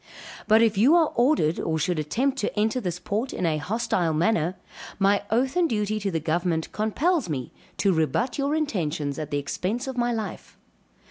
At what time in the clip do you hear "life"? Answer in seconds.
10.11-10.57